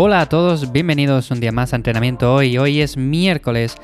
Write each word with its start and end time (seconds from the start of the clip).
Hola 0.00 0.20
a 0.20 0.28
todos, 0.28 0.70
bienvenidos 0.70 1.32
un 1.32 1.40
día 1.40 1.50
más 1.50 1.72
a 1.72 1.76
Entrenamiento 1.76 2.32
Hoy. 2.32 2.56
Hoy 2.56 2.80
es 2.82 2.96
miércoles 2.96 3.74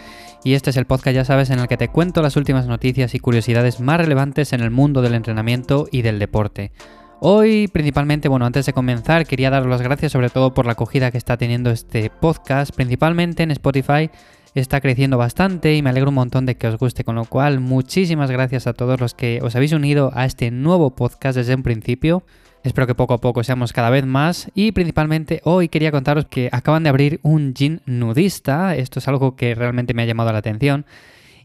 y 0.44 0.54
este 0.54 0.70
es 0.70 0.76
el 0.76 0.84
podcast, 0.84 1.12
ya 1.12 1.24
sabes, 1.24 1.50
en 1.50 1.58
el 1.58 1.66
que 1.66 1.76
te 1.76 1.88
cuento 1.88 2.22
las 2.22 2.36
últimas 2.36 2.68
noticias 2.68 3.16
y 3.16 3.18
curiosidades 3.18 3.80
más 3.80 3.98
relevantes 3.98 4.52
en 4.52 4.60
el 4.60 4.70
mundo 4.70 5.02
del 5.02 5.14
entrenamiento 5.14 5.88
y 5.90 6.02
del 6.02 6.20
deporte. 6.20 6.70
Hoy, 7.18 7.66
principalmente, 7.66 8.28
bueno, 8.28 8.46
antes 8.46 8.64
de 8.64 8.72
comenzar, 8.72 9.26
quería 9.26 9.50
dar 9.50 9.66
las 9.66 9.82
gracias 9.82 10.12
sobre 10.12 10.30
todo 10.30 10.54
por 10.54 10.66
la 10.66 10.72
acogida 10.74 11.10
que 11.10 11.18
está 11.18 11.36
teniendo 11.36 11.72
este 11.72 12.10
podcast, 12.10 12.72
principalmente 12.72 13.42
en 13.42 13.50
Spotify. 13.50 14.08
Está 14.54 14.80
creciendo 14.80 15.18
bastante 15.18 15.74
y 15.74 15.82
me 15.82 15.90
alegro 15.90 16.10
un 16.10 16.14
montón 16.14 16.46
de 16.46 16.56
que 16.56 16.68
os 16.68 16.78
guste, 16.78 17.02
con 17.02 17.16
lo 17.16 17.24
cual 17.24 17.58
muchísimas 17.58 18.30
gracias 18.30 18.68
a 18.68 18.72
todos 18.72 19.00
los 19.00 19.12
que 19.12 19.40
os 19.42 19.56
habéis 19.56 19.72
unido 19.72 20.12
a 20.14 20.26
este 20.26 20.52
nuevo 20.52 20.94
podcast 20.94 21.36
desde 21.36 21.56
un 21.56 21.64
principio. 21.64 22.22
Espero 22.62 22.86
que 22.86 22.94
poco 22.94 23.14
a 23.14 23.20
poco 23.20 23.42
seamos 23.42 23.72
cada 23.72 23.90
vez 23.90 24.06
más 24.06 24.52
y 24.54 24.70
principalmente 24.70 25.40
hoy 25.42 25.68
quería 25.68 25.90
contaros 25.90 26.26
que 26.26 26.50
acaban 26.52 26.84
de 26.84 26.88
abrir 26.88 27.18
un 27.24 27.52
gym 27.52 27.80
nudista, 27.84 28.76
esto 28.76 29.00
es 29.00 29.08
algo 29.08 29.34
que 29.34 29.56
realmente 29.56 29.92
me 29.92 30.02
ha 30.02 30.06
llamado 30.06 30.30
la 30.30 30.38
atención. 30.38 30.86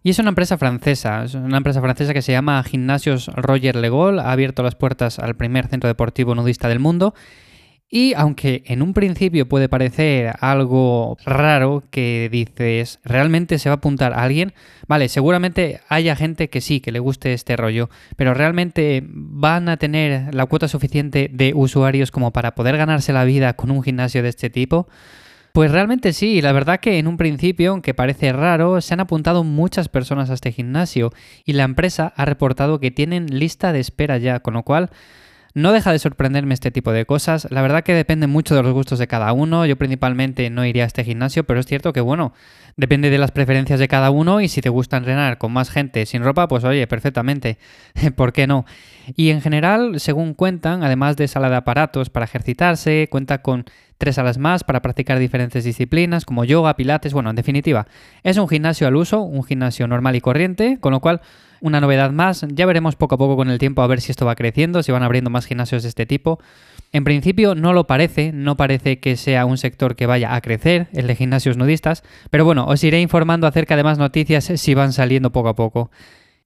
Y 0.03 0.11
es 0.11 0.19
una 0.19 0.29
empresa 0.29 0.59
francesa, 0.59 1.23
es 1.23 1.33
una 1.33 1.57
empresa 1.57 1.81
francesa 1.81 2.13
que 2.13 2.21
se 2.21 2.31
llama 2.31 2.63
Gimnasios 2.63 3.31
Roger 3.33 3.75
Legol, 3.75 4.19
ha 4.19 4.31
abierto 4.31 4.61
las 4.61 4.75
puertas 4.75 5.17
al 5.17 5.35
primer 5.35 5.65
centro 5.65 5.87
deportivo 5.87 6.35
nudista 6.35 6.69
del 6.69 6.79
mundo 6.79 7.15
y 7.89 8.13
aunque 8.13 8.63
en 8.67 8.83
un 8.83 8.93
principio 8.93 9.49
puede 9.49 9.67
parecer 9.67 10.33
algo 10.41 11.17
raro 11.25 11.83
que 11.89 12.29
dices, 12.31 12.99
¿realmente 13.03 13.57
se 13.57 13.69
va 13.69 13.73
a 13.73 13.77
apuntar 13.77 14.13
a 14.13 14.23
alguien? 14.23 14.53
Vale, 14.87 15.09
seguramente 15.09 15.81
haya 15.89 16.15
gente 16.15 16.49
que 16.49 16.61
sí, 16.61 16.81
que 16.81 16.91
le 16.91 16.99
guste 16.99 17.33
este 17.33 17.55
rollo, 17.55 17.89
pero 18.15 18.35
¿realmente 18.35 19.03
van 19.07 19.69
a 19.69 19.77
tener 19.77 20.35
la 20.35 20.45
cuota 20.45 20.67
suficiente 20.67 21.31
de 21.33 21.53
usuarios 21.55 22.11
como 22.11 22.31
para 22.31 22.53
poder 22.53 22.77
ganarse 22.77 23.11
la 23.11 23.23
vida 23.23 23.53
con 23.53 23.71
un 23.71 23.81
gimnasio 23.81 24.21
de 24.21 24.29
este 24.29 24.51
tipo? 24.51 24.87
Pues 25.51 25.71
realmente 25.71 26.13
sí, 26.13 26.43
la 26.43 26.51
verdad 26.51 26.79
que 26.79 26.99
en 26.99 27.07
un 27.07 27.17
principio, 27.17 27.71
aunque 27.71 27.95
parece 27.95 28.31
raro, 28.31 28.81
se 28.81 28.93
han 28.93 28.99
apuntado 28.99 29.43
muchas 29.43 29.89
personas 29.89 30.29
a 30.29 30.35
este 30.35 30.51
gimnasio 30.51 31.11
y 31.43 31.53
la 31.53 31.63
empresa 31.63 32.13
ha 32.15 32.25
reportado 32.25 32.79
que 32.79 32.91
tienen 32.91 33.25
lista 33.39 33.73
de 33.73 33.79
espera 33.79 34.19
ya, 34.19 34.41
con 34.41 34.53
lo 34.53 34.61
cual 34.61 34.91
no 35.53 35.71
deja 35.71 35.91
de 35.91 35.99
sorprenderme 35.99 36.53
este 36.53 36.71
tipo 36.71 36.91
de 36.91 37.05
cosas. 37.05 37.47
La 37.49 37.61
verdad 37.61 37.83
que 37.83 37.93
depende 37.93 38.27
mucho 38.27 38.55
de 38.55 38.63
los 38.63 38.73
gustos 38.73 38.99
de 38.99 39.07
cada 39.07 39.33
uno. 39.33 39.65
Yo 39.65 39.77
principalmente 39.77 40.49
no 40.49 40.65
iría 40.65 40.83
a 40.83 40.87
este 40.87 41.03
gimnasio, 41.03 41.43
pero 41.43 41.59
es 41.59 41.65
cierto 41.65 41.93
que 41.93 42.01
bueno, 42.01 42.33
depende 42.77 43.09
de 43.09 43.17
las 43.17 43.31
preferencias 43.31 43.79
de 43.79 43.87
cada 43.87 44.11
uno 44.11 44.41
y 44.41 44.47
si 44.47 44.61
te 44.61 44.69
gusta 44.69 44.97
entrenar 44.97 45.37
con 45.37 45.51
más 45.51 45.69
gente 45.69 46.05
sin 46.05 46.23
ropa, 46.23 46.47
pues 46.47 46.63
oye, 46.63 46.85
perfectamente. 46.87 47.57
¿Por 48.15 48.33
qué 48.33 48.47
no? 48.47 48.65
Y 49.15 49.29
en 49.29 49.41
general, 49.41 49.99
según 49.99 50.33
cuentan, 50.33 50.83
además 50.83 51.17
de 51.17 51.27
sala 51.27 51.49
de 51.49 51.55
aparatos 51.55 52.09
para 52.09 52.25
ejercitarse, 52.25 53.07
cuenta 53.09 53.41
con 53.41 53.65
tres 53.99 54.15
salas 54.15 54.39
más 54.39 54.63
para 54.63 54.81
practicar 54.81 55.19
diferentes 55.19 55.63
disciplinas 55.63 56.25
como 56.25 56.45
yoga, 56.45 56.75
pilates, 56.75 57.13
bueno, 57.13 57.29
en 57.29 57.35
definitiva, 57.35 57.85
es 58.23 58.37
un 58.37 58.47
gimnasio 58.47 58.87
al 58.87 58.95
uso, 58.95 59.21
un 59.21 59.43
gimnasio 59.43 59.87
normal 59.87 60.15
y 60.15 60.21
corriente, 60.21 60.79
con 60.79 60.93
lo 60.93 61.01
cual 61.01 61.21
una 61.61 61.81
novedad 61.81 62.11
más. 62.11 62.45
Ya 62.49 62.65
veremos 62.65 62.95
poco 62.95 63.15
a 63.15 63.17
poco 63.17 63.35
con 63.35 63.49
el 63.49 63.59
tiempo 63.59 63.81
a 63.81 63.87
ver 63.87 64.01
si 64.01 64.11
esto 64.11 64.25
va 64.25 64.35
creciendo, 64.35 64.81
si 64.81 64.91
van 64.91 65.03
abriendo 65.03 65.29
más 65.29 65.45
gimnasios 65.45 65.83
de 65.83 65.89
este 65.89 66.05
tipo. 66.05 66.39
En 66.91 67.03
principio 67.03 67.53
no 67.53 67.73
lo 67.73 67.85
parece, 67.85 68.31
no 68.31 68.57
parece 68.57 68.99
que 68.99 69.17
sea 69.17 69.45
un 69.45 69.57
sector 69.57 69.95
que 69.95 70.07
vaya 70.07 70.33
a 70.33 70.41
crecer, 70.41 70.87
el 70.93 71.05
de 71.05 71.15
gimnasios 71.15 71.57
nudistas, 71.57 72.03
pero 72.31 72.45
bueno, 72.45 72.65
os 72.65 72.83
iré 72.83 72.99
informando 73.01 73.45
acerca 73.45 73.75
de 73.75 73.83
más 73.83 73.99
noticias 73.99 74.45
si 74.45 74.73
van 74.73 74.93
saliendo 74.93 75.31
poco 75.31 75.49
a 75.49 75.55
poco. 75.55 75.91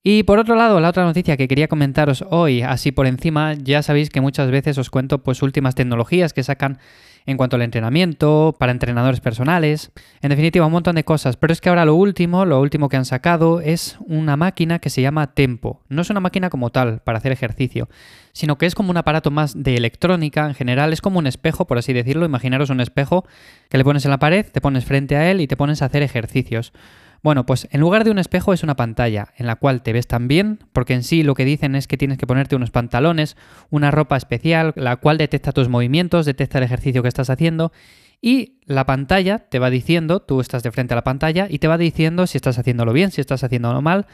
Y 0.06 0.24
por 0.24 0.38
otro 0.38 0.56
lado, 0.56 0.82
la 0.82 0.90
otra 0.90 1.06
noticia 1.06 1.38
que 1.38 1.48
quería 1.48 1.70
comentaros 1.70 2.26
hoy, 2.30 2.62
así 2.62 2.92
por 2.92 3.08
encima, 3.08 3.54
ya 3.54 3.82
sabéis 3.82 4.10
que 4.10 4.20
muchas 4.20 4.52
veces 4.52 4.78
os 4.78 4.90
cuento 4.90 5.24
pues 5.24 5.42
últimas 5.42 5.76
tecnologías 5.76 6.34
que 6.34 6.44
sacan 6.44 6.78
en 7.26 7.38
cuanto 7.38 7.56
al 7.56 7.62
entrenamiento, 7.62 8.54
para 8.60 8.74
entrenadores 8.74 9.22
personales, 9.22 9.94
en 10.22 10.30
definitiva 10.30 10.66
un 10.66 10.74
montón 10.74 10.96
de 10.96 11.06
cosas, 11.06 11.38
pero 11.38 11.54
es 11.54 11.62
que 11.62 11.70
ahora 11.70 11.86
lo 11.86 11.96
último, 11.96 12.44
lo 12.44 12.60
último 12.60 12.90
que 12.90 12.98
han 12.98 13.06
sacado 13.06 13.62
es 13.62 13.98
una 14.02 14.36
máquina 14.36 14.80
que 14.80 14.90
se 14.90 15.02
llama 15.02 15.34
Tempo. 15.34 15.82
No 15.88 16.02
es 16.02 16.10
una 16.10 16.20
máquina 16.20 16.50
como 16.50 16.70
tal 16.70 17.00
para 17.00 17.20
hacer 17.20 17.32
ejercicio, 17.32 17.88
sino 18.34 18.58
que 18.58 18.66
es 18.66 18.76
como 18.76 18.92
un 18.92 18.98
aparato 18.98 19.32
más 19.32 19.64
de 19.64 19.76
electrónica 19.76 20.46
en 20.46 20.54
general, 20.54 20.92
es 20.92 21.00
como 21.00 21.20
un 21.20 21.28
espejo, 21.28 21.66
por 21.66 21.78
así 21.78 21.94
decirlo, 21.94 22.26
imaginaros 22.26 22.70
un 22.70 22.82
espejo 22.82 23.26
que 23.70 23.78
le 23.78 23.86
pones 23.86 24.04
en 24.04 24.12
la 24.12 24.20
pared, 24.20 24.46
te 24.46 24.60
pones 24.60 24.84
frente 24.84 25.16
a 25.16 25.32
él 25.32 25.40
y 25.40 25.48
te 25.48 25.56
pones 25.56 25.82
a 25.82 25.86
hacer 25.86 26.04
ejercicios. 26.04 26.74
Bueno, 27.24 27.46
pues 27.46 27.70
en 27.72 27.80
lugar 27.80 28.04
de 28.04 28.12
un 28.12 28.20
espejo 28.20 28.52
es 28.52 28.64
una 28.64 28.76
pantalla 28.76 29.30
en 29.38 29.48
la 29.48 29.56
cual 29.56 29.82
te 29.82 29.94
ves 29.94 30.08
tan 30.08 30.28
bien, 30.28 30.60
porque 30.74 30.94
en 30.94 31.04
sí 31.04 31.24
lo 31.24 31.36
que 31.36 31.46
dicen 31.46 31.74
es 31.74 31.88
que 31.88 31.98
tienes 31.98 32.18
que 32.18 32.28
ponerte 32.28 32.58
unos 32.58 32.70
pantalones, 32.70 33.38
una 33.70 33.92
ropa 33.92 34.18
especial, 34.18 34.74
la 34.76 34.98
cual 34.98 35.18
detecta 35.18 35.54
tus 35.54 35.70
movimientos, 35.70 36.26
detecta 36.26 36.58
el 36.58 36.66
ejercicio 36.66 37.02
que 37.02 37.08
estás 37.08 37.30
haciendo 37.30 37.72
y 38.20 38.58
la 38.66 38.86
pantalla 38.86 39.40
te 39.40 39.60
va 39.60 39.70
diciendo, 39.70 40.20
tú 40.20 40.42
estás 40.42 40.64
de 40.64 40.72
frente 40.72 40.94
a 40.94 40.96
la 40.96 41.06
pantalla 41.06 41.48
y 41.50 41.60
te 41.60 41.70
va 41.70 41.78
diciendo 41.78 42.28
si 42.28 42.38
estás 42.38 42.60
haciéndolo 42.60 42.92
bien, 42.92 43.12
si 43.12 43.22
estás 43.22 43.42
haciéndolo 43.44 43.82
mal, 43.82 44.06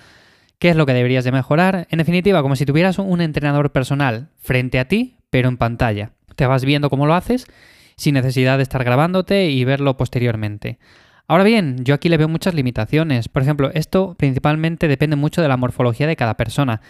qué 0.59 0.69
es 0.69 0.75
lo 0.75 0.85
que 0.85 0.93
deberías 0.93 1.23
de 1.23 1.31
mejorar. 1.31 1.87
En 1.89 1.97
definitiva, 1.97 2.43
como 2.43 2.55
si 2.55 2.65
tuvieras 2.65 2.99
un 2.99 3.21
entrenador 3.21 3.71
personal 3.71 4.29
frente 4.37 4.77
a 4.77 4.87
ti, 4.87 5.17
pero 5.31 5.49
en 5.49 5.57
pantalla. 5.57 6.11
Te 6.35 6.45
vas 6.45 6.63
viendo 6.63 6.91
cómo 6.91 7.07
lo 7.07 7.15
haces 7.15 7.47
sin 7.95 8.13
necesidad 8.13 8.57
de 8.57 8.63
estar 8.63 8.83
grabándote 8.83 9.49
y 9.49 9.65
verlo 9.65 9.97
posteriormente. 9.97 10.77
Ahora 11.29 11.43
bien, 11.43 11.85
yo 11.85 11.93
aquí 11.93 12.09
le 12.09 12.17
veo 12.17 12.27
muchas 12.27 12.55
limitaciones. 12.55 13.29
Por 13.29 13.43
ejemplo, 13.43 13.69
esto 13.75 14.15
principalmente 14.17 14.87
depende 14.87 15.15
mucho 15.15 15.43
de 15.43 15.47
la 15.47 15.57
morfología 15.57 16.07
de 16.07 16.15
cada 16.15 16.37
persona. 16.37 16.81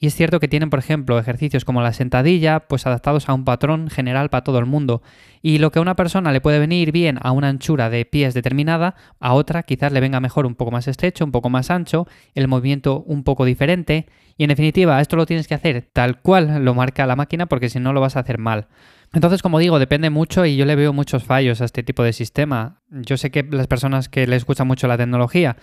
Y 0.00 0.08
es 0.08 0.14
cierto 0.16 0.40
que 0.40 0.48
tienen, 0.48 0.70
por 0.70 0.80
ejemplo, 0.80 1.16
ejercicios 1.20 1.64
como 1.64 1.80
la 1.82 1.92
sentadilla, 1.92 2.58
pues 2.58 2.84
adaptados 2.84 3.28
a 3.28 3.34
un 3.34 3.44
patrón 3.44 3.88
general 3.88 4.28
para 4.28 4.42
todo 4.42 4.58
el 4.58 4.66
mundo. 4.66 5.02
Y 5.40 5.58
lo 5.58 5.70
que 5.70 5.78
a 5.78 5.82
una 5.82 5.94
persona 5.94 6.32
le 6.32 6.40
puede 6.40 6.58
venir 6.58 6.90
bien 6.90 7.20
a 7.22 7.30
una 7.30 7.48
anchura 7.48 7.88
de 7.88 8.04
pies 8.04 8.34
determinada, 8.34 8.96
a 9.20 9.34
otra 9.34 9.62
quizás 9.62 9.92
le 9.92 10.00
venga 10.00 10.18
mejor 10.18 10.46
un 10.46 10.56
poco 10.56 10.72
más 10.72 10.88
estrecho, 10.88 11.24
un 11.24 11.30
poco 11.30 11.48
más 11.48 11.70
ancho, 11.70 12.08
el 12.34 12.48
movimiento 12.48 13.04
un 13.06 13.22
poco 13.22 13.44
diferente. 13.44 14.06
Y 14.36 14.42
en 14.42 14.48
definitiva, 14.48 15.00
esto 15.00 15.14
lo 15.14 15.26
tienes 15.26 15.46
que 15.46 15.54
hacer 15.54 15.88
tal 15.92 16.20
cual 16.22 16.64
lo 16.64 16.74
marca 16.74 17.06
la 17.06 17.14
máquina 17.14 17.46
porque 17.46 17.68
si 17.68 17.78
no 17.78 17.92
lo 17.92 18.00
vas 18.00 18.16
a 18.16 18.20
hacer 18.20 18.38
mal. 18.38 18.66
Entonces, 19.12 19.40
como 19.40 19.58
digo, 19.58 19.78
depende 19.78 20.10
mucho 20.10 20.44
y 20.44 20.56
yo 20.56 20.66
le 20.66 20.76
veo 20.76 20.92
muchos 20.92 21.24
fallos 21.24 21.60
a 21.60 21.64
este 21.64 21.82
tipo 21.82 22.02
de 22.02 22.12
sistema. 22.12 22.82
Yo 22.90 23.16
sé 23.16 23.30
que 23.30 23.42
las 23.42 23.66
personas 23.66 24.08
que 24.08 24.26
les 24.26 24.44
gusta 24.44 24.64
mucho 24.64 24.88
la 24.88 24.98
tecnología 24.98 25.56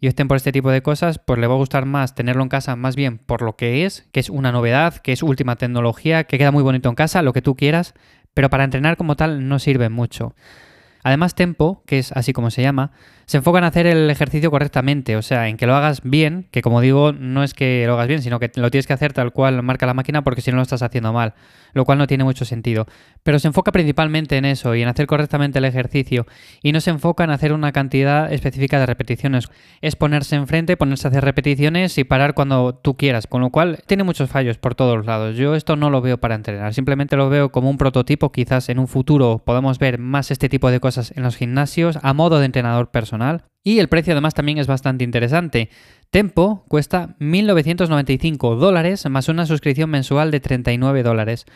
y 0.00 0.06
estén 0.06 0.28
por 0.28 0.36
este 0.36 0.52
tipo 0.52 0.70
de 0.70 0.82
cosas, 0.82 1.18
pues 1.18 1.38
le 1.40 1.46
va 1.46 1.54
a 1.54 1.58
gustar 1.58 1.86
más 1.86 2.14
tenerlo 2.14 2.42
en 2.42 2.48
casa 2.48 2.76
más 2.76 2.96
bien 2.96 3.18
por 3.18 3.42
lo 3.42 3.56
que 3.56 3.84
es, 3.84 4.08
que 4.12 4.20
es 4.20 4.30
una 4.30 4.52
novedad, 4.52 4.96
que 4.96 5.12
es 5.12 5.22
última 5.22 5.56
tecnología, 5.56 6.24
que 6.24 6.38
queda 6.38 6.52
muy 6.52 6.62
bonito 6.62 6.88
en 6.88 6.94
casa, 6.94 7.22
lo 7.22 7.32
que 7.32 7.42
tú 7.42 7.56
quieras, 7.56 7.94
pero 8.32 8.48
para 8.48 8.64
entrenar 8.64 8.96
como 8.96 9.16
tal 9.16 9.48
no 9.48 9.58
sirve 9.58 9.88
mucho. 9.88 10.34
Además, 11.02 11.34
Tempo, 11.34 11.82
que 11.86 11.98
es 11.98 12.12
así 12.12 12.32
como 12.32 12.50
se 12.50 12.62
llama, 12.62 12.92
se 13.30 13.36
enfoca 13.36 13.58
en 13.58 13.64
hacer 13.64 13.86
el 13.86 14.10
ejercicio 14.10 14.50
correctamente, 14.50 15.14
o 15.14 15.22
sea, 15.22 15.46
en 15.46 15.56
que 15.56 15.64
lo 15.64 15.76
hagas 15.76 16.00
bien, 16.02 16.48
que 16.50 16.62
como 16.62 16.80
digo, 16.80 17.12
no 17.12 17.44
es 17.44 17.54
que 17.54 17.84
lo 17.86 17.92
hagas 17.92 18.08
bien, 18.08 18.22
sino 18.22 18.40
que 18.40 18.50
lo 18.56 18.72
tienes 18.72 18.88
que 18.88 18.92
hacer 18.92 19.12
tal 19.12 19.30
cual 19.30 19.62
marca 19.62 19.86
la 19.86 19.94
máquina 19.94 20.24
porque 20.24 20.40
si 20.40 20.50
no 20.50 20.56
lo 20.56 20.64
estás 20.64 20.82
haciendo 20.82 21.12
mal, 21.12 21.34
lo 21.72 21.84
cual 21.84 21.98
no 21.98 22.08
tiene 22.08 22.24
mucho 22.24 22.44
sentido. 22.44 22.86
Pero 23.22 23.38
se 23.38 23.46
enfoca 23.46 23.70
principalmente 23.70 24.36
en 24.36 24.46
eso 24.46 24.74
y 24.74 24.82
en 24.82 24.88
hacer 24.88 25.06
correctamente 25.06 25.60
el 25.60 25.64
ejercicio 25.64 26.26
y 26.60 26.72
no 26.72 26.80
se 26.80 26.90
enfoca 26.90 27.22
en 27.22 27.30
hacer 27.30 27.52
una 27.52 27.70
cantidad 27.70 28.32
específica 28.32 28.80
de 28.80 28.86
repeticiones. 28.86 29.46
Es 29.80 29.94
ponerse 29.94 30.34
enfrente, 30.34 30.76
ponerse 30.76 31.06
a 31.06 31.10
hacer 31.10 31.22
repeticiones 31.22 31.98
y 31.98 32.02
parar 32.02 32.34
cuando 32.34 32.74
tú 32.74 32.96
quieras, 32.96 33.28
con 33.28 33.42
lo 33.42 33.50
cual 33.50 33.78
tiene 33.86 34.02
muchos 34.02 34.28
fallos 34.28 34.58
por 34.58 34.74
todos 34.74 35.06
lados. 35.06 35.36
Yo 35.36 35.54
esto 35.54 35.76
no 35.76 35.90
lo 35.90 36.00
veo 36.00 36.18
para 36.18 36.34
entrenar, 36.34 36.74
simplemente 36.74 37.14
lo 37.14 37.30
veo 37.30 37.52
como 37.52 37.70
un 37.70 37.78
prototipo, 37.78 38.32
quizás 38.32 38.68
en 38.70 38.80
un 38.80 38.88
futuro 38.88 39.40
podamos 39.46 39.78
ver 39.78 39.98
más 39.98 40.32
este 40.32 40.48
tipo 40.48 40.68
de 40.72 40.80
cosas 40.80 41.12
en 41.14 41.22
los 41.22 41.36
gimnasios 41.36 41.96
a 42.02 42.12
modo 42.12 42.40
de 42.40 42.46
entrenador 42.46 42.90
personal 42.90 43.19
y 43.62 43.78
el 43.78 43.88
precio 43.88 44.12
además 44.12 44.34
también 44.34 44.58
es 44.58 44.66
bastante 44.66 45.04
interesante. 45.04 45.68
Tempo 46.10 46.64
cuesta 46.68 47.16
1.995 47.20 48.56
dólares 48.56 49.08
más 49.08 49.28
una 49.28 49.46
suscripción 49.46 49.90
mensual 49.90 50.30
de 50.30 50.40
39 50.40 51.02
dólares. 51.02 51.46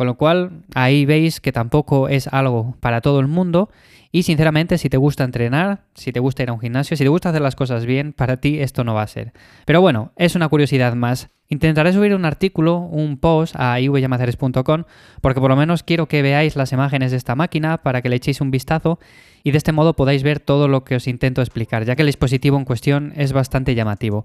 Con 0.00 0.06
lo 0.06 0.14
cual, 0.14 0.62
ahí 0.74 1.04
veis 1.04 1.42
que 1.42 1.52
tampoco 1.52 2.08
es 2.08 2.26
algo 2.26 2.74
para 2.80 3.02
todo 3.02 3.20
el 3.20 3.26
mundo. 3.26 3.68
Y 4.10 4.22
sinceramente, 4.22 4.78
si 4.78 4.88
te 4.88 4.96
gusta 4.96 5.24
entrenar, 5.24 5.82
si 5.94 6.10
te 6.10 6.20
gusta 6.20 6.42
ir 6.42 6.48
a 6.48 6.54
un 6.54 6.60
gimnasio, 6.60 6.96
si 6.96 7.04
te 7.04 7.10
gusta 7.10 7.28
hacer 7.28 7.42
las 7.42 7.54
cosas 7.54 7.84
bien, 7.84 8.14
para 8.14 8.38
ti 8.38 8.60
esto 8.60 8.82
no 8.82 8.94
va 8.94 9.02
a 9.02 9.06
ser. 9.06 9.34
Pero 9.66 9.82
bueno, 9.82 10.12
es 10.16 10.36
una 10.36 10.48
curiosidad 10.48 10.94
más. 10.94 11.28
Intentaré 11.50 11.92
subir 11.92 12.14
un 12.14 12.24
artículo, 12.24 12.78
un 12.78 13.18
post 13.18 13.54
a 13.58 13.78
ivyamazares.com, 13.78 14.84
porque 15.20 15.40
por 15.40 15.50
lo 15.50 15.56
menos 15.56 15.82
quiero 15.82 16.08
que 16.08 16.22
veáis 16.22 16.56
las 16.56 16.72
imágenes 16.72 17.10
de 17.10 17.18
esta 17.18 17.34
máquina 17.34 17.82
para 17.82 18.00
que 18.00 18.08
le 18.08 18.16
echéis 18.16 18.40
un 18.40 18.50
vistazo 18.50 19.00
y 19.44 19.50
de 19.50 19.58
este 19.58 19.72
modo 19.72 19.96
podáis 19.96 20.22
ver 20.22 20.40
todo 20.40 20.66
lo 20.66 20.82
que 20.82 20.96
os 20.96 21.08
intento 21.08 21.42
explicar, 21.42 21.84
ya 21.84 21.94
que 21.94 22.02
el 22.02 22.08
dispositivo 22.08 22.56
en 22.56 22.64
cuestión 22.64 23.12
es 23.16 23.34
bastante 23.34 23.74
llamativo. 23.74 24.24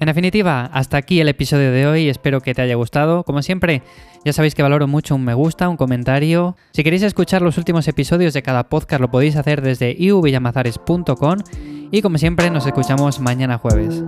En 0.00 0.06
definitiva, 0.06 0.66
hasta 0.72 0.96
aquí 0.96 1.20
el 1.20 1.28
episodio 1.28 1.70
de 1.72 1.86
hoy, 1.86 2.08
espero 2.08 2.40
que 2.40 2.54
te 2.54 2.62
haya 2.62 2.74
gustado. 2.74 3.24
Como 3.24 3.42
siempre, 3.42 3.82
ya 4.24 4.32
sabéis 4.32 4.54
que 4.54 4.62
valoro 4.62 4.86
mucho 4.86 5.14
un 5.14 5.24
me 5.24 5.34
gusta, 5.34 5.68
un 5.68 5.76
comentario. 5.76 6.56
Si 6.72 6.82
queréis 6.82 7.02
escuchar 7.02 7.42
los 7.42 7.58
últimos 7.58 7.86
episodios 7.88 8.34
de 8.34 8.42
cada 8.42 8.68
podcast 8.68 9.00
lo 9.00 9.10
podéis 9.10 9.36
hacer 9.36 9.62
desde 9.62 9.94
ivyamazares.com 9.98 11.38
y 11.90 12.02
como 12.02 12.18
siempre 12.18 12.50
nos 12.50 12.66
escuchamos 12.66 13.20
mañana 13.20 13.58
jueves. 13.58 14.04